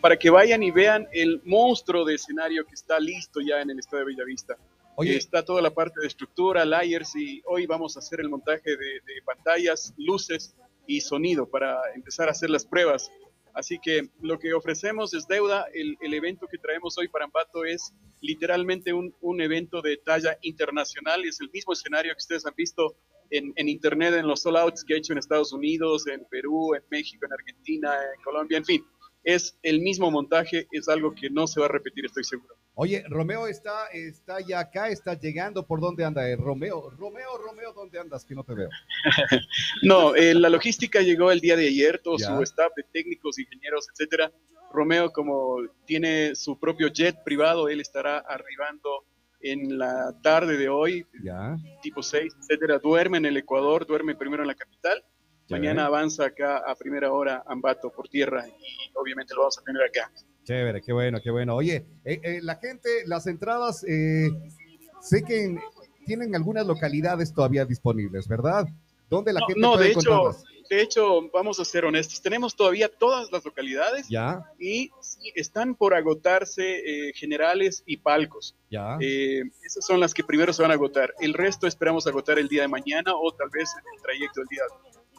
Para 0.00 0.18
que 0.18 0.30
vayan 0.30 0.62
y 0.62 0.70
vean 0.70 1.06
el 1.12 1.42
monstruo 1.44 2.06
de 2.06 2.14
escenario 2.14 2.64
que 2.64 2.72
está 2.72 2.98
listo 2.98 3.42
ya 3.42 3.60
en 3.60 3.68
el 3.68 3.78
Estadio 3.78 4.06
de 4.06 4.14
Bellavista. 4.14 4.56
Oye. 4.96 5.14
Está 5.14 5.44
toda 5.44 5.60
la 5.60 5.68
parte 5.68 6.00
de 6.00 6.06
estructura, 6.06 6.64
layers 6.64 7.14
y 7.16 7.42
hoy 7.44 7.66
vamos 7.66 7.96
a 7.96 7.98
hacer 7.98 8.20
el 8.20 8.30
montaje 8.30 8.70
de, 8.70 8.76
de 8.76 9.22
pantallas, 9.22 9.92
luces 9.98 10.54
y 10.86 11.02
sonido 11.02 11.44
para 11.44 11.82
empezar 11.94 12.28
a 12.28 12.30
hacer 12.30 12.48
las 12.48 12.64
pruebas. 12.64 13.12
Así 13.52 13.78
que 13.78 14.08
lo 14.22 14.38
que 14.38 14.54
ofrecemos 14.54 15.12
es 15.12 15.28
deuda. 15.28 15.66
El, 15.74 15.98
el 16.00 16.14
evento 16.14 16.46
que 16.50 16.56
traemos 16.56 16.96
hoy 16.96 17.08
para 17.08 17.26
Ambato 17.26 17.66
es 17.66 17.92
literalmente 18.22 18.94
un, 18.94 19.14
un, 19.20 19.42
evento 19.42 19.82
de 19.82 19.98
talla 19.98 20.38
internacional. 20.40 21.26
Es 21.26 21.42
el 21.42 21.50
mismo 21.50 21.74
escenario 21.74 22.14
que 22.14 22.20
ustedes 22.20 22.46
han 22.46 22.54
visto 22.56 22.96
en, 23.28 23.52
en 23.56 23.68
internet, 23.68 24.14
en 24.14 24.26
los 24.26 24.46
all-outs 24.46 24.82
que 24.82 24.94
he 24.94 24.96
hecho 24.96 25.12
en 25.12 25.18
Estados 25.18 25.52
Unidos, 25.52 26.06
en 26.06 26.24
Perú, 26.24 26.74
en 26.74 26.84
México, 26.90 27.26
en 27.26 27.34
Argentina, 27.34 27.94
en 28.16 28.22
Colombia, 28.22 28.56
en 28.56 28.64
fin. 28.64 28.82
Es 29.22 29.58
el 29.62 29.80
mismo 29.80 30.10
montaje, 30.10 30.66
es 30.70 30.88
algo 30.88 31.14
que 31.14 31.28
no 31.30 31.46
se 31.46 31.60
va 31.60 31.66
a 31.66 31.68
repetir, 31.68 32.06
estoy 32.06 32.24
seguro. 32.24 32.54
Oye, 32.74 33.04
Romeo 33.08 33.46
está, 33.46 33.88
está 33.88 34.40
ya 34.40 34.60
acá, 34.60 34.88
está 34.88 35.12
llegando. 35.12 35.66
¿Por 35.66 35.80
dónde 35.80 36.04
anda? 36.04 36.26
Eh? 36.28 36.36
Romeo, 36.36 36.90
Romeo, 36.90 37.36
Romeo, 37.36 37.72
¿dónde 37.74 37.98
andas? 37.98 38.24
Que 38.24 38.34
no 38.34 38.42
te 38.44 38.54
veo. 38.54 38.70
no, 39.82 40.14
eh, 40.14 40.34
la 40.34 40.48
logística 40.48 41.02
llegó 41.02 41.30
el 41.30 41.40
día 41.40 41.56
de 41.56 41.66
ayer, 41.66 42.00
todo 42.02 42.16
ya. 42.16 42.28
su 42.28 42.42
staff 42.42 42.72
de 42.76 42.84
técnicos, 42.84 43.38
ingenieros, 43.38 43.86
etcétera. 43.92 44.32
Romeo, 44.72 45.12
como 45.12 45.58
tiene 45.84 46.34
su 46.34 46.58
propio 46.58 46.88
jet 46.88 47.22
privado, 47.24 47.68
él 47.68 47.80
estará 47.80 48.18
arribando 48.18 49.04
en 49.40 49.78
la 49.78 50.14
tarde 50.22 50.56
de 50.56 50.68
hoy, 50.68 51.06
ya. 51.22 51.56
tipo 51.82 52.02
6, 52.02 52.34
etcétera. 52.40 52.78
Duerme 52.78 53.18
en 53.18 53.26
el 53.26 53.36
Ecuador, 53.36 53.86
duerme 53.86 54.14
primero 54.14 54.42
en 54.42 54.48
la 54.48 54.54
capital. 54.54 55.04
Mañana 55.50 55.86
avanza 55.86 56.26
acá 56.26 56.58
a 56.58 56.74
primera 56.74 57.12
hora 57.12 57.42
Ambato 57.46 57.90
por 57.90 58.08
tierra 58.08 58.46
y 58.48 58.90
obviamente 58.94 59.34
lo 59.34 59.40
vamos 59.40 59.58
a 59.58 59.62
tener 59.62 59.82
acá. 59.82 60.10
Chévere, 60.44 60.80
qué 60.80 60.92
bueno, 60.92 61.20
qué 61.22 61.30
bueno. 61.30 61.54
Oye, 61.56 61.84
eh, 62.04 62.20
eh, 62.22 62.40
la 62.42 62.56
gente, 62.56 62.88
las 63.06 63.26
entradas, 63.26 63.84
eh, 63.84 64.30
sé 65.00 65.22
que 65.22 65.44
en, 65.44 65.60
tienen 66.06 66.34
algunas 66.34 66.66
localidades 66.66 67.32
todavía 67.32 67.64
disponibles, 67.64 68.26
¿verdad? 68.26 68.66
¿Dónde 69.08 69.32
la 69.32 69.40
no, 69.40 69.46
gente 69.46 69.60
no, 69.60 69.72
puede 69.72 69.84
de 69.84 69.90
hecho, 69.90 70.00
encontrarlas? 70.00 70.44
de 70.70 70.82
hecho, 70.82 71.30
vamos 71.32 71.58
a 71.58 71.64
ser 71.64 71.84
honestos, 71.84 72.22
tenemos 72.22 72.54
todavía 72.54 72.88
todas 72.88 73.30
las 73.32 73.44
localidades 73.44 74.08
Ya, 74.08 74.44
y 74.58 74.90
están 75.34 75.74
por 75.74 75.94
agotarse 75.94 77.08
eh, 77.08 77.12
generales 77.14 77.82
y 77.86 77.96
palcos. 77.96 78.56
ya. 78.70 78.96
Eh, 79.00 79.42
esas 79.64 79.84
son 79.84 79.98
las 79.98 80.14
que 80.14 80.22
primero 80.22 80.52
se 80.52 80.62
van 80.62 80.70
a 80.70 80.74
agotar. 80.74 81.12
El 81.20 81.34
resto 81.34 81.66
esperamos 81.66 82.06
agotar 82.06 82.38
el 82.38 82.48
día 82.48 82.62
de 82.62 82.68
mañana 82.68 83.12
o 83.14 83.32
tal 83.32 83.50
vez 83.50 83.68
en 83.76 83.84
el 83.96 84.02
trayecto 84.02 84.40
del 84.40 84.48
día. 84.48 84.62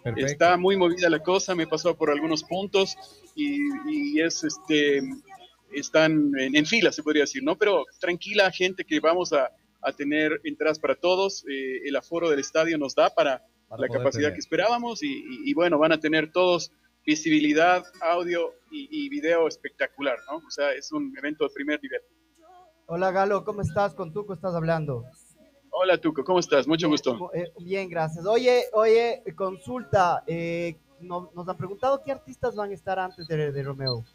Perfecto. 0.03 0.31
Está 0.31 0.57
muy 0.57 0.77
movida 0.77 1.09
la 1.09 1.21
cosa, 1.21 1.53
me 1.55 1.67
pasó 1.67 1.95
por 1.95 2.09
algunos 2.09 2.43
puntos 2.43 2.95
y, 3.35 3.59
y 3.89 4.19
es 4.21 4.43
este 4.43 5.01
están 5.73 6.31
en, 6.37 6.55
en, 6.55 6.65
fila, 6.65 6.91
se 6.91 7.01
podría 7.03 7.23
decir, 7.23 7.43
¿no? 7.43 7.55
Pero 7.57 7.85
tranquila, 7.99 8.51
gente, 8.51 8.83
que 8.83 8.99
vamos 8.99 9.31
a, 9.31 9.49
a 9.81 9.91
tener 9.93 10.41
entradas 10.43 10.79
para 10.79 10.95
todos. 10.95 11.45
Eh, 11.49 11.87
el 11.87 11.95
aforo 11.95 12.29
del 12.29 12.39
estadio 12.39 12.77
nos 12.77 12.93
da 12.95 13.09
para, 13.09 13.41
Para 13.69 13.81
la 13.83 13.87
capacidad 13.87 14.23
tener. 14.23 14.33
que 14.33 14.39
esperábamos 14.39 15.01
y, 15.03 15.07
y- 15.07 15.49
y 15.49 15.53
bueno, 15.53 15.77
van 15.77 15.91
a 15.93 15.99
tener 15.99 16.31
todos 16.31 16.71
visibilidad, 17.05 17.83
audio 18.01 18.53
y, 18.69 18.87
y 19.05 19.09
video 19.09 19.47
espectacular, 19.47 20.17
¿no? 20.29 20.37
O 20.45 20.51
sea, 20.51 20.71
es 20.73 20.91
un 20.91 21.15
evento 21.17 21.45
de 21.47 21.53
primer 21.53 21.81
nivel. 21.81 22.01
Hola 22.87 23.11
Galo, 23.11 23.45
¿cómo 23.45 23.61
estás? 23.61 23.95
Con 23.95 24.11
Tuco 24.11 24.33
estás 24.33 24.53
hablando. 24.53 25.05
Hola 25.71 25.97
Tuco, 25.97 26.23
¿cómo 26.23 26.39
estás? 26.39 26.67
Mucho 26.67 26.87
gusto. 26.89 27.31
Eh, 27.33 27.51
bien, 27.59 27.89
gracias. 27.89 28.25
Oye, 28.25 28.65
oye, 28.73 29.23
consulta. 29.35 30.23
eh, 30.27 30.75
no- 30.99 31.31
nos 31.35 31.47
han 31.47 31.57
preguntado 31.57 32.01
qué 32.05 32.11
artistas 32.11 32.55
van 32.55 32.69
a 32.71 32.73
estar 32.73 32.99
antes 32.99 33.27
de, 33.27 33.51
de 33.51 33.63
Romeo. 33.63 34.05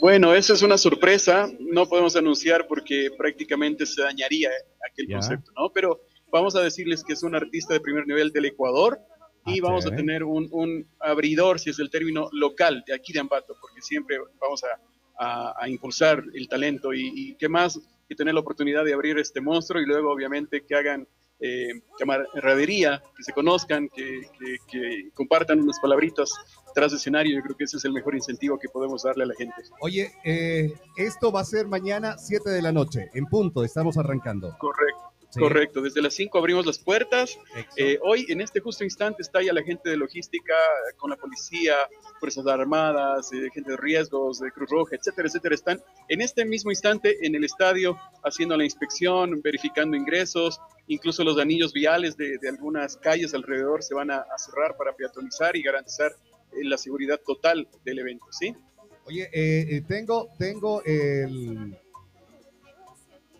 Bueno, 0.00 0.34
eso 0.34 0.52
es 0.52 0.62
una 0.62 0.76
sorpresa, 0.76 1.48
no 1.60 1.86
podemos 1.88 2.16
anunciar 2.16 2.66
porque 2.66 3.08
prácticamente 3.16 3.86
se 3.86 4.02
dañaría 4.02 4.50
aquel 4.90 5.06
concepto, 5.14 5.50
¿no? 5.56 5.70
Pero 5.72 6.00
vamos 6.30 6.54
a 6.56 6.60
decirles 6.60 7.02
que 7.04 7.12
es 7.14 7.22
un 7.22 7.34
artista 7.34 7.72
de 7.72 7.80
primer 7.80 8.06
nivel 8.06 8.30
del 8.32 8.46
Ecuador 8.46 8.98
y 9.46 9.60
Ah, 9.60 9.62
vamos 9.62 9.86
a 9.86 9.90
tener 9.96 10.24
un, 10.24 10.48
un 10.52 10.86
abridor, 11.00 11.58
si 11.60 11.70
es 11.70 11.78
el 11.78 11.88
término 11.90 12.28
local, 12.32 12.82
de 12.86 12.94
aquí 12.94 13.12
de 13.12 13.20
Ambato, 13.20 13.54
porque 13.60 13.80
siempre 13.80 14.18
vamos 14.40 14.62
a, 14.64 14.78
a- 15.24 15.54
a 15.58 15.68
impulsar 15.68 16.22
el 16.34 16.48
talento 16.48 16.92
y, 16.92 17.10
y 17.14 17.34
qué 17.36 17.48
más 17.48 17.78
que 18.08 18.14
tener 18.14 18.34
la 18.34 18.40
oportunidad 18.40 18.84
de 18.84 18.94
abrir 18.94 19.18
este 19.18 19.40
monstruo 19.40 19.80
y 19.80 19.86
luego 19.86 20.10
obviamente 20.12 20.62
que 20.66 20.74
hagan 20.74 21.06
eh, 21.40 21.82
camaradería, 21.98 23.02
que 23.16 23.22
se 23.22 23.32
conozcan, 23.32 23.88
que, 23.88 24.22
que- 24.38 24.56
que 24.70 25.10
compartan 25.14 25.60
unas 25.60 25.78
palabritas 25.80 26.30
tras 26.74 26.92
escenario, 26.92 27.36
yo 27.36 27.42
creo 27.42 27.56
que 27.56 27.64
ese 27.64 27.76
es 27.76 27.84
el 27.84 27.92
mejor 27.92 28.14
incentivo 28.14 28.58
que 28.58 28.68
podemos 28.68 29.02
darle 29.02 29.24
a 29.24 29.26
la 29.26 29.34
gente. 29.34 29.54
Oye, 29.80 30.12
eh, 30.24 30.72
esto 30.96 31.32
va 31.32 31.40
a 31.40 31.44
ser 31.44 31.66
mañana 31.66 32.16
7 32.18 32.50
de 32.50 32.62
la 32.62 32.72
noche, 32.72 33.10
en 33.14 33.26
punto, 33.26 33.64
estamos 33.64 33.98
arrancando. 33.98 34.56
Correcto. 34.58 35.03
Sí. 35.34 35.40
Correcto, 35.40 35.82
desde 35.82 36.00
las 36.00 36.14
5 36.14 36.38
abrimos 36.38 36.64
las 36.64 36.78
puertas. 36.78 37.36
Eh, 37.76 37.98
hoy, 38.02 38.24
en 38.28 38.40
este 38.40 38.60
justo 38.60 38.84
instante, 38.84 39.20
está 39.20 39.42
ya 39.42 39.52
la 39.52 39.64
gente 39.64 39.90
de 39.90 39.96
logística 39.96 40.54
con 40.96 41.10
la 41.10 41.16
policía, 41.16 41.74
Fuerzas 42.20 42.46
Armadas, 42.46 43.32
eh, 43.32 43.48
gente 43.52 43.72
de 43.72 43.76
riesgos, 43.76 44.38
de 44.38 44.52
Cruz 44.52 44.70
Roja, 44.70 44.94
etcétera, 44.94 45.26
etcétera. 45.26 45.56
Están 45.56 45.82
en 46.08 46.20
este 46.20 46.44
mismo 46.44 46.70
instante 46.70 47.16
en 47.26 47.34
el 47.34 47.42
estadio 47.42 47.98
haciendo 48.22 48.56
la 48.56 48.62
inspección, 48.62 49.42
verificando 49.42 49.96
ingresos, 49.96 50.60
incluso 50.86 51.24
los 51.24 51.36
anillos 51.40 51.72
viales 51.72 52.16
de, 52.16 52.38
de 52.38 52.48
algunas 52.48 52.96
calles 52.96 53.34
alrededor 53.34 53.82
se 53.82 53.92
van 53.92 54.12
a, 54.12 54.18
a 54.18 54.38
cerrar 54.38 54.76
para 54.76 54.94
peatonizar 54.94 55.56
y 55.56 55.64
garantizar 55.64 56.12
eh, 56.52 56.62
la 56.62 56.78
seguridad 56.78 57.20
total 57.26 57.66
del 57.84 57.98
evento, 57.98 58.26
¿sí? 58.30 58.54
Oye, 59.06 59.82
tengo, 59.88 60.28
tengo 60.38 60.80
el, 60.84 61.76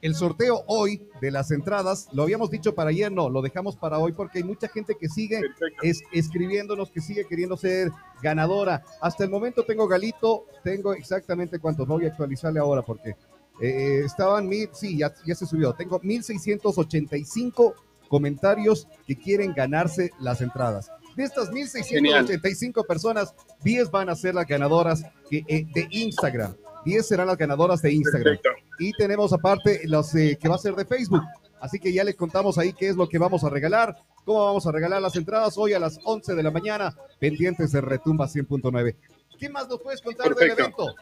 el 0.04 0.14
sorteo 0.14 0.64
hoy 0.66 1.08
de 1.22 1.30
las 1.30 1.50
entradas. 1.50 2.08
Lo 2.12 2.24
habíamos 2.24 2.50
dicho 2.50 2.74
para 2.74 2.90
ayer, 2.90 3.10
no, 3.10 3.30
lo 3.30 3.40
dejamos 3.40 3.74
para 3.74 3.98
hoy 3.98 4.12
porque 4.12 4.38
hay 4.38 4.44
mucha 4.44 4.68
gente 4.68 4.96
que 5.00 5.08
sigue 5.08 5.40
es, 5.82 6.02
escribiéndonos, 6.12 6.90
que 6.90 7.00
sigue 7.00 7.24
queriendo 7.24 7.56
ser 7.56 7.90
ganadora. 8.22 8.82
Hasta 9.00 9.24
el 9.24 9.30
momento 9.30 9.64
tengo 9.64 9.88
Galito, 9.88 10.44
tengo 10.62 10.92
exactamente 10.92 11.58
cuántos. 11.58 11.88
Voy 11.88 12.04
a 12.04 12.08
actualizarle 12.08 12.60
ahora 12.60 12.82
porque 12.82 13.16
eh, 13.62 14.02
estaban 14.04 14.46
mil, 14.46 14.68
sí, 14.74 14.98
ya, 14.98 15.10
ya 15.24 15.34
se 15.34 15.46
subió. 15.46 15.72
Tengo 15.72 15.98
1685 16.02 17.74
comentarios 18.06 18.86
que 19.06 19.16
quieren 19.16 19.54
ganarse 19.54 20.10
las 20.20 20.42
entradas. 20.42 20.90
De 21.16 21.24
estas 21.24 21.50
1685 21.50 22.84
personas, 22.84 23.34
10 23.62 23.90
van 23.90 24.10
a 24.10 24.16
ser 24.16 24.34
las 24.34 24.46
ganadoras 24.46 25.02
eh, 25.30 25.66
de 25.72 25.88
Instagram. 25.92 26.54
10 26.84 27.06
serán 27.06 27.28
las 27.28 27.38
ganadoras 27.38 27.80
de 27.80 27.92
Instagram. 27.92 28.36
Perfecto. 28.36 28.50
Y 28.78 28.92
tenemos 28.92 29.32
aparte 29.32 29.82
los 29.84 30.14
eh, 30.14 30.38
que 30.40 30.48
va 30.48 30.56
a 30.56 30.58
ser 30.58 30.74
de 30.74 30.84
Facebook. 30.84 31.22
Así 31.60 31.78
que 31.78 31.92
ya 31.92 32.04
les 32.04 32.16
contamos 32.16 32.58
ahí 32.58 32.72
qué 32.72 32.88
es 32.88 32.96
lo 32.96 33.08
que 33.08 33.18
vamos 33.18 33.42
a 33.44 33.50
regalar, 33.50 33.96
cómo 34.24 34.44
vamos 34.44 34.66
a 34.66 34.72
regalar 34.72 35.00
las 35.00 35.16
entradas 35.16 35.56
hoy 35.56 35.72
a 35.72 35.78
las 35.78 35.98
11 36.04 36.34
de 36.34 36.42
la 36.42 36.50
mañana, 36.50 36.94
pendientes 37.18 37.72
de 37.72 37.80
Retumba 37.80 38.26
100.9. 38.26 38.96
¿Qué 39.38 39.48
más 39.48 39.68
nos 39.68 39.80
puedes 39.80 40.02
contar 40.02 40.28
Perfecto. 40.28 40.56
del 40.56 40.64
evento? 40.64 40.94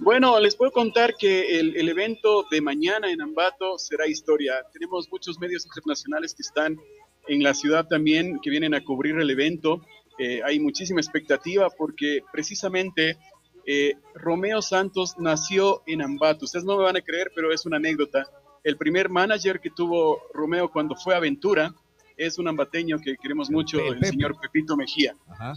Bueno, 0.00 0.38
les 0.40 0.56
puedo 0.56 0.72
contar 0.72 1.14
que 1.14 1.58
el, 1.58 1.76
el 1.76 1.88
evento 1.88 2.44
de 2.50 2.60
mañana 2.60 3.10
en 3.10 3.22
Ambato 3.22 3.78
será 3.78 4.06
historia. 4.06 4.54
Tenemos 4.72 5.08
muchos 5.10 5.38
medios 5.38 5.64
internacionales 5.64 6.34
que 6.34 6.42
están 6.42 6.78
en 7.28 7.42
la 7.42 7.54
ciudad 7.54 7.86
también, 7.86 8.40
que 8.42 8.50
vienen 8.50 8.74
a 8.74 8.84
cubrir 8.84 9.16
el 9.16 9.30
evento. 9.30 9.80
Eh, 10.18 10.40
hay 10.44 10.60
muchísima 10.60 11.00
expectativa 11.00 11.70
porque 11.70 12.20
precisamente 12.32 13.18
eh, 13.66 13.94
Romeo 14.14 14.60
Santos 14.62 15.14
nació 15.18 15.82
en 15.86 16.02
Ambato. 16.02 16.44
Ustedes 16.44 16.64
no 16.64 16.76
me 16.76 16.84
van 16.84 16.96
a 16.96 17.00
creer, 17.00 17.30
pero 17.34 17.52
es 17.52 17.64
una 17.66 17.76
anécdota. 17.78 18.28
El 18.62 18.76
primer 18.76 19.08
manager 19.10 19.60
que 19.60 19.70
tuvo 19.70 20.22
Romeo 20.32 20.70
cuando 20.70 20.96
fue 20.96 21.14
a 21.14 21.18
Aventura 21.18 21.74
es 22.16 22.38
un 22.38 22.48
ambateño 22.48 22.98
que 22.98 23.16
queremos 23.16 23.50
mucho, 23.50 23.78
El 23.80 23.94
el 23.94 24.04
señor 24.04 24.38
Pepito 24.40 24.76
Mejía. 24.76 25.16
Ajá. 25.28 25.54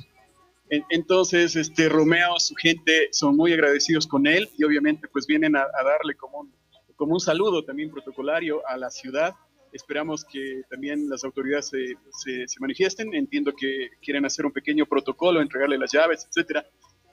Entonces, 0.90 1.56
este 1.56 1.88
Romeo, 1.88 2.40
su 2.40 2.54
gente 2.56 3.08
son 3.12 3.38
muy 3.38 3.54
agradecidos 3.54 4.06
con 4.06 4.28
él 4.28 4.50
y 4.58 4.64
obviamente 4.66 5.08
pues 5.08 5.26
vienen 5.26 5.56
a, 5.56 5.62
a 5.62 5.84
darle 5.84 6.16
como 6.16 6.40
un, 6.42 6.54
como 6.98 7.14
un 7.14 7.20
saludo 7.22 7.64
también 7.64 7.90
protocolario 7.90 8.68
a 8.68 8.76
la 8.76 8.90
ciudad. 8.90 9.34
Esperamos 9.72 10.26
que 10.26 10.64
también 10.70 11.10
las 11.10 11.24
autoridades 11.24 11.70
se, 11.70 11.96
se- 12.12 12.48
se 12.48 12.60
manifiesten. 12.60 13.14
Entiendo 13.14 13.54
que 13.54 13.92
quieren 14.02 14.26
hacer 14.26 14.46
un 14.46 14.52
pequeño 14.52 14.86
protocolo, 14.86 15.40
entregarle 15.42 15.78
las 15.78 15.92
llaves, 15.94 16.26
etcétera. 16.28 16.66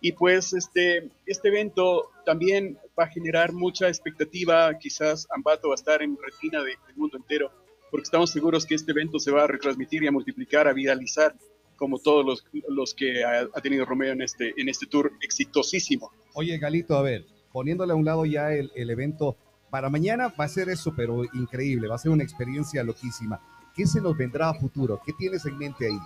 Y 0.07 0.13
pues 0.13 0.53
este, 0.53 1.09
este 1.25 1.49
evento 1.49 2.11
también 2.27 2.77
va 2.99 3.05
a 3.05 3.09
generar 3.09 3.55
mucha 3.55 3.89
expectativa. 3.89 4.77
Quizás 4.79 5.27
Ambato 5.35 5.69
va 5.69 5.75
a 5.75 5.81
estar 5.83 6.03
en 6.03 6.19
retina 6.23 6.59
de- 6.63 6.77
del 6.87 6.97
mundo 6.97 7.17
entero, 7.17 7.51
porque 7.91 8.05
estamos 8.05 8.31
seguros 8.31 8.67
que 8.67 8.75
este 8.75 8.93
evento 8.93 9.19
se 9.19 9.31
va 9.31 9.45
a 9.45 9.47
retransmitir 9.47 10.03
y 10.03 10.07
a 10.07 10.13
multiplicar, 10.13 10.69
a 10.69 10.75
viralizar 10.75 11.35
como 11.77 11.99
todos 11.99 12.23
los, 12.27 12.45
los 12.69 12.93
que 12.93 13.25
ha, 13.25 13.49
ha 13.55 13.61
tenido 13.63 13.87
Romeo 13.87 14.13
en 14.13 14.21
este, 14.21 14.53
en 14.59 14.69
este 14.69 14.85
tour 14.87 15.11
exitosísimo. 15.23 16.11
Oye, 16.35 16.59
Galito, 16.59 16.99
a 16.99 17.03
ver, 17.03 17.25
poniéndole 17.51 17.93
a 17.95 17.97
un 17.97 18.05
lado 18.05 18.27
ya 18.27 18.53
el, 18.53 18.73
el 18.77 18.91
evento, 18.91 19.39
para 19.71 19.89
mañana 19.89 20.29
va 20.39 20.45
a 20.45 20.49
ser 20.49 20.69
eso, 20.69 20.93
pero 20.95 21.25
increíble, 21.33 21.89
va 21.89 21.95
a 21.95 21.99
ser 21.99 22.11
una 22.11 22.25
experiencia 22.25 22.85
loquísima. 22.85 23.41
¿Qué 23.75 23.87
se 23.87 24.03
nos 24.03 24.15
vendrá 24.19 24.51
a 24.51 24.55
futuro? 24.55 25.01
¿Qué 25.05 25.15
tienes 25.19 25.47
en 25.47 25.57
mente 25.57 25.87
ahí? 25.87 25.99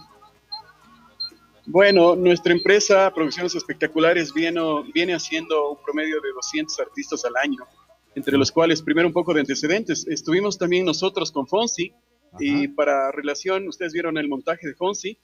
Bueno, 1.70 2.16
nuestra 2.16 2.52
empresa 2.54 3.12
Producciones 3.14 3.54
Espectaculares 3.54 4.32
viene, 4.32 4.60
viene 4.94 5.14
haciendo 5.14 5.72
un 5.72 5.82
promedio 5.82 6.18
de 6.22 6.32
200 6.32 6.80
artistas 6.80 7.26
al 7.26 7.36
año, 7.36 7.62
entre 8.14 8.38
los 8.38 8.50
cuales, 8.50 8.80
primero 8.80 9.06
un 9.06 9.12
poco 9.12 9.34
de 9.34 9.40
antecedentes, 9.40 10.06
estuvimos 10.08 10.56
también 10.56 10.86
nosotros 10.86 11.30
con 11.30 11.46
Fonsi, 11.46 11.92
y 12.40 12.68
para 12.68 13.12
relación, 13.12 13.68
ustedes 13.68 13.92
vieron 13.92 14.16
el 14.16 14.28
montaje 14.28 14.66
de 14.66 14.74
Fonsi, 14.74 15.18